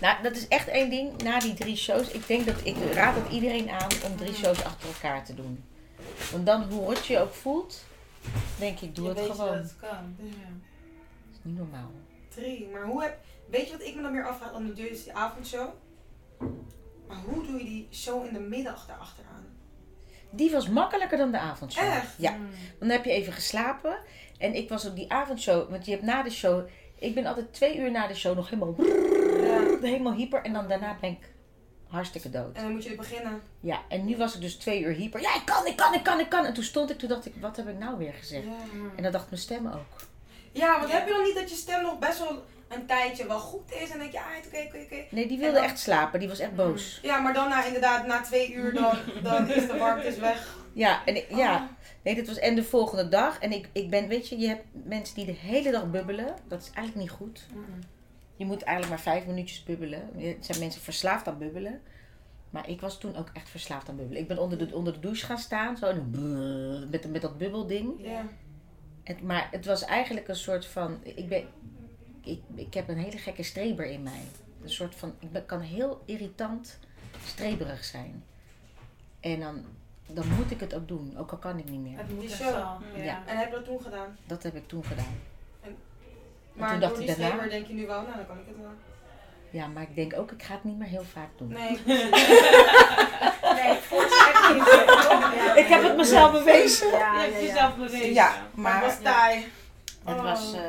[0.00, 1.22] Nou, dat is echt één ding.
[1.22, 4.64] Na die drie shows, ik denk dat ik raad het iedereen aan om drie shows
[4.64, 5.64] achter elkaar te doen.
[6.32, 7.84] Want dan, hoe rot je je ook voelt,
[8.58, 9.46] denk ik, doe Je het weet gewoon.
[9.54, 10.16] dat het kan.
[10.18, 10.24] Ja.
[10.24, 11.90] Dat is niet normaal.
[12.34, 12.68] Drie.
[12.72, 13.18] Maar hoe heb...
[13.50, 14.52] Weet je wat ik me dan meer afvraag?
[14.52, 15.68] Dan doe je dus die avondshow.
[17.08, 19.44] Maar hoe doe je die show in de middag daarachteraan?
[20.32, 21.84] Die was makkelijker dan de avondshow.
[21.84, 22.14] Echt?
[22.16, 22.30] Ja.
[22.30, 22.48] Mm.
[22.78, 23.96] Dan heb je even geslapen.
[24.38, 26.68] En ik was op die avondshow, want je hebt na de show.
[26.98, 28.74] Ik ben altijd twee uur na de show nog helemaal,
[29.42, 29.78] Ja.
[29.80, 30.42] helemaal hyper.
[30.42, 31.30] En dan daarna ben ik
[31.88, 32.56] hartstikke dood.
[32.56, 33.40] En dan moet je er beginnen.
[33.60, 35.20] Ja, en nu was ik dus twee uur hyper.
[35.20, 36.44] Ja, ik kan, ik kan, ik kan, ik kan.
[36.44, 38.46] En toen stond ik, toen dacht ik, wat heb ik nou weer gezegd?
[38.96, 40.00] En dat dacht mijn stem ook.
[40.52, 42.42] Ja, want heb je dan niet dat je stem nog best wel
[42.74, 45.04] een tijdje wel goed is en denk je, ah, oké, oké, oké.
[45.10, 46.18] Nee, die wilde dan- echt slapen.
[46.20, 46.98] Die was echt boos.
[47.02, 50.56] Ja, maar dan na, inderdaad, na twee uur, dan, dan is de warmte is weg.
[50.72, 51.36] Ja, en ik- Oh.
[51.38, 51.68] ja.
[52.02, 53.38] Nee, dit was en de volgende dag.
[53.38, 56.34] En ik, ik ben, weet je, je hebt mensen die de hele dag bubbelen.
[56.48, 57.46] Dat is eigenlijk niet goed.
[58.36, 60.00] Je moet eigenlijk maar vijf minuutjes bubbelen.
[60.20, 61.80] Er zijn mensen verslaafd aan bubbelen.
[62.50, 64.22] Maar ik was toen ook echt verslaafd aan bubbelen.
[64.22, 65.76] Ik ben onder de, onder de douche gaan staan.
[65.76, 66.10] Zo, en
[66.90, 67.92] met, met dat bubbelding.
[67.98, 68.26] Ja.
[69.04, 70.98] En, maar het was eigenlijk een soort van.
[71.02, 71.44] Ik, ben,
[72.24, 74.20] ik, ik heb een hele gekke streber in mij.
[74.62, 75.14] Een soort van.
[75.18, 76.78] Ik ben, kan heel irritant
[77.26, 78.24] streberig zijn.
[79.20, 79.64] En dan,
[80.06, 81.14] dan moet ik het ook doen.
[81.18, 81.98] Ook al kan ik niet meer.
[81.98, 82.54] Het moet echt show.
[82.54, 82.78] wel.
[83.04, 83.22] Ja.
[83.26, 84.16] En heb je dat toen gedaan?
[84.26, 85.20] Dat heb ik toen gedaan.
[86.52, 88.38] Maar toen dacht door ik die daarna- streber denk je nu wel, nou dan kan
[88.38, 88.70] ik het wel.
[89.50, 91.48] Ja, maar ik denk ook, ik ga het niet meer heel vaak doen.
[91.48, 91.78] Nee.
[93.54, 94.66] Nee, voortzet niet.
[95.34, 96.90] Ja, Ik heb het mezelf bewezen.
[96.90, 97.46] Ja, Je ja, hebt ja.
[97.46, 98.12] jezelf bewezen.
[98.12, 99.46] Ja, Maar het was taai.
[100.04, 100.22] het Oh.
[100.22, 100.52] was.
[100.54, 100.60] eh,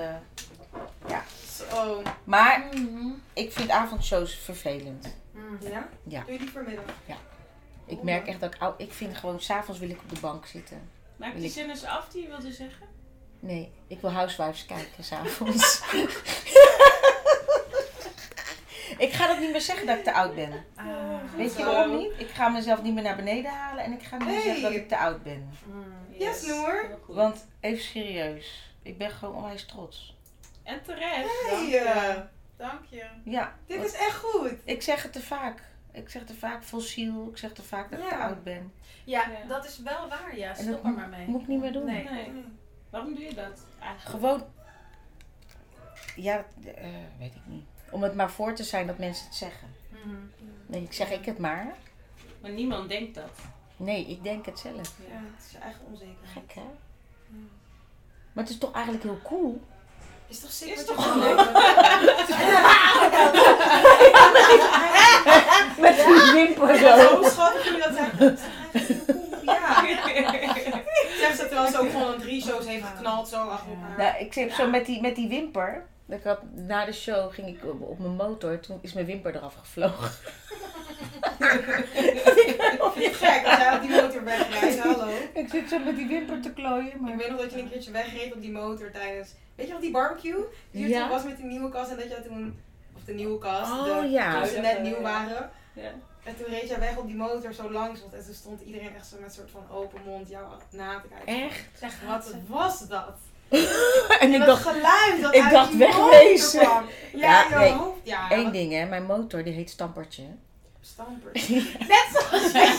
[1.74, 2.02] Zo.
[2.24, 3.08] maar Mhm.
[3.34, 5.16] ik vind avondshows vervelend.
[5.60, 5.90] Ja?
[6.08, 6.22] Ja.
[6.24, 6.86] Doe je die vanmiddag?
[7.86, 10.46] Ik merk echt dat ik, ou- ik vind gewoon, s'avonds wil ik op de bank
[10.46, 10.90] zitten.
[11.16, 12.88] Maak Wil die ik- zin eens af die je wilde zeggen.
[13.40, 15.82] Nee, ik wil Housewives kijken s'avonds.
[18.98, 20.66] ik ga dat niet meer zeggen dat ik te oud ben.
[20.76, 20.86] Ah,
[21.36, 22.12] Weet je waarom niet?
[22.18, 24.44] Ik ga mezelf niet meer naar beneden halen en ik ga niet meer Hey.
[24.44, 25.50] zeggen dat ik te oud ben.
[26.18, 27.00] Yes, Noor.
[27.08, 30.16] Want even serieus, ik ben gewoon onwijs trots.
[30.64, 31.48] En terecht.
[31.50, 32.22] Hey, eh,
[32.58, 33.06] Dank je.
[33.24, 34.52] Ja, dit is echt goed.
[34.64, 35.64] ik zeg het te vaak.
[35.92, 38.74] Ik zeg te vaak fossiel, ik zeg te vaak dat ik te oud ben.
[39.04, 39.48] Ja, Ja.
[39.48, 40.38] dat is wel waar.
[40.38, 41.28] Ja, stop dat er maar mee.
[41.28, 41.86] Moet ik niet meer doen.
[41.86, 42.04] Nee.
[42.10, 42.32] Nee.
[42.90, 44.10] Waarom doe je dat eigenlijk?
[44.10, 44.44] Gewoon,
[46.16, 46.46] ja,
[46.76, 46.86] eh,
[47.20, 47.66] weet ik niet.
[47.92, 49.68] Om het maar voor te zijn dat mensen het zeggen.
[49.90, 50.16] Mhm.
[50.66, 51.76] Nee, ik zeg ik het maar.
[52.42, 53.40] Maar niemand denkt dat.
[53.78, 54.96] Nee, ik denk het zelf.
[55.10, 56.30] Ja, het is je eigen onzekerheid.
[56.34, 56.62] Gek hè?
[58.34, 59.62] Maar het is toch eigenlijk heel cool?
[60.28, 61.36] Is toch sick Is wat toch leuk?
[65.84, 68.34] Met die wimper Ja, zo schattig hoe je dat cool.
[69.44, 69.84] Ja.
[71.20, 73.98] Zegt ze terwijl ze ook gewoon drie shows heeft geknald zo achter elkaar.
[73.98, 75.86] Nou, ik heb zo met die, met die wimper.
[76.10, 78.60] Ik had, na de show ging ik op, op mijn motor.
[78.60, 80.12] Toen is mijn wimper eraf gevlogen.
[83.04, 85.08] Je gek als jij op die motor wegrijdt, hallo.
[85.34, 86.88] Ik zit zo met die wimper te klooien.
[86.88, 87.18] Ik Maar...
[87.18, 89.30] weet nog dat je een keertje wegreed op die motor tijdens...
[89.56, 90.44] Weet je nog die barbecue?
[90.72, 91.00] Die Ja.
[91.00, 92.60] toen was met die nieuwe kast en dat jij toen...
[92.96, 93.72] Of de nieuwe kast.
[93.72, 94.40] Oh, de, ja.
[94.40, 95.50] Toen ze net nieuw waren.
[95.74, 95.92] Ja.
[96.24, 98.02] En toen reed jij weg op die motor zo langs.
[98.02, 101.00] want- En toen stond iedereen echt zo met een soort van open mond jou na
[101.02, 101.44] te kijken.
[101.46, 101.66] Echt?
[101.80, 103.14] Zeg, Wat was dat?
[104.20, 106.60] En ik dat dacht, geluid dat ik uit dacht die wegwezen.
[106.60, 106.86] motor kwam.
[107.14, 107.72] Ja, Ja, je nee.
[107.74, 108.00] hoofd.
[108.04, 108.86] Ja, één wat ding hè.
[108.86, 110.24] Mijn motor die heet Stampertje.
[110.84, 111.48] Stampers.
[111.94, 112.72] Net zoals wij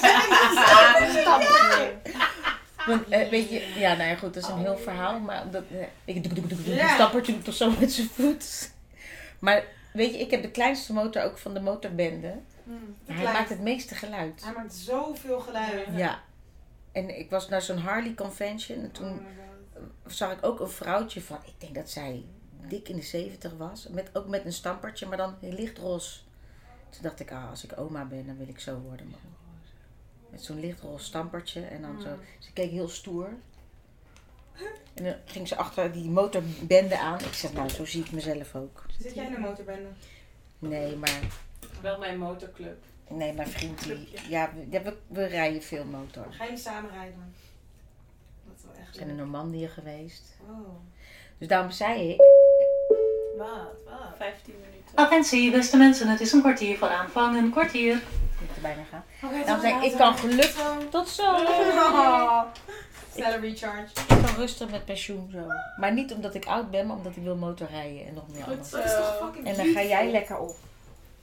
[2.86, 5.18] Want, eh, weet je, ja, nou ja, goed, dat is een heel verhaal.
[5.18, 5.62] Maar dat,
[6.04, 6.86] eh, doek, doek, doek, Ja.
[6.86, 8.70] die stampertje doet toch zo met zijn voet.
[9.38, 12.34] Maar weet je, ik heb de kleinste motor ook van de motorbende.
[12.64, 13.36] Hmm, hij klein.
[13.36, 14.44] maakt het meeste geluid.
[14.44, 15.86] Hij maakt zoveel geluid.
[15.96, 16.22] Ja.
[16.92, 19.26] En ik was naar zo'n Harley convention en Oh toen
[20.04, 20.12] god.
[20.16, 22.24] zag ik ook een vrouwtje van, ik denk dat zij
[22.68, 23.88] dik in de 70 was.
[23.90, 26.18] Met, ook met een stampertje, maar dan lichtroze.
[26.94, 29.20] Toen dacht ik, ah, als ik oma ben, dan wil ik zo worden, man.
[30.30, 32.16] Met zo'n lichtroze stampertje en dan zo.
[32.38, 33.28] Ze keek heel stoer.
[34.94, 37.20] En dan ging ze achter die motorbende aan.
[37.20, 38.84] Ik zeg, nou, zo zie ik mezelf ook.
[39.00, 39.88] Zit jij in de motorbende?
[40.58, 41.20] Nee, maar,
[41.82, 42.84] Wel mijn motorclub.
[43.08, 46.26] nee, mijn vriend die, ja, we, we, we rijden veel motor.
[46.30, 47.34] Ga je samen rijden?
[48.46, 49.16] Dat is wel echt We zijn in.
[49.16, 50.36] Normandië geweest.
[50.48, 50.68] Oh.
[51.38, 52.20] Dus daarom zei ik,
[53.38, 53.48] Wat,
[53.84, 54.16] wat?
[54.18, 54.94] 15 minuten.
[54.94, 57.36] Attentie, beste mensen, het is een kwartier voor aanvang.
[57.36, 57.94] Een kwartier.
[57.94, 59.04] ik moet er bijna gaan.
[59.22, 61.22] Oké, Daarom zei ik, ik kan gelukkig, tot zo.
[61.94, 62.42] Oh.
[63.14, 63.88] Snelle recharge.
[64.08, 65.46] Ik kan rustig met pensioen zo.
[65.76, 68.52] Maar niet omdat ik oud ben, maar omdat ik wil motorrijden en nog meer Goed
[68.52, 68.68] anders.
[68.70, 68.76] zo.
[68.76, 70.56] Dat is toch fucking En dan ga jij lekker op.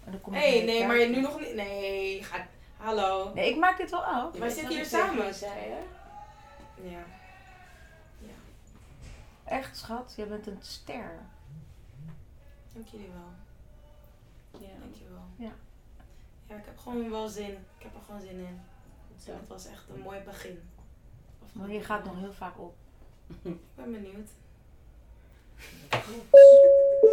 [0.06, 1.16] En dan kom ik Hé, mee nee, maar kijken.
[1.16, 1.56] nu nog niet.
[1.56, 2.48] Nee, ga.
[2.78, 3.32] Hallo.
[3.34, 4.34] Nee, ik maak dit wel af.
[4.34, 5.26] Je Wij zitten hier samen.
[5.26, 5.78] je Zei, hè?
[6.90, 7.04] Ja.
[9.46, 10.14] Echt, schat.
[10.16, 11.20] Jij bent een ster.
[12.74, 13.32] Dank jullie wel.
[14.62, 14.80] Ja.
[14.80, 15.48] Dank je wel.
[15.48, 15.54] Ja.
[16.48, 17.52] Ja, ik heb gewoon wel zin.
[17.78, 18.62] Ik heb er gewoon zin in.
[19.26, 19.32] Zo.
[19.32, 20.60] Het was echt een mooi begin.
[21.44, 22.76] Of Maar je gaat nog heel vaak op.
[23.42, 24.30] Ik ben benieuwd.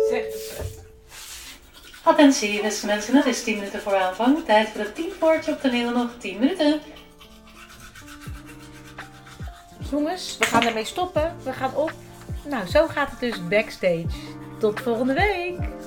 [0.08, 0.86] Zeg het.
[2.02, 4.44] Attentie, beste mensen, het is 10 minuten voor aanvang.
[4.44, 6.80] Tijd voor het teampoortje op toneel nog 10 minuten.
[9.90, 11.36] Jongens, we gaan ermee stoppen.
[11.42, 11.92] We gaan op.
[12.44, 14.36] Nou, zo gaat het dus backstage.
[14.58, 15.77] Tot volgende week.